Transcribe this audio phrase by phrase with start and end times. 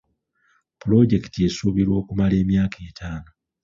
[0.79, 3.31] Pulojekiti esuubirwa okumala emyaka etaano.